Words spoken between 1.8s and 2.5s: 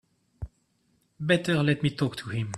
me talk to him.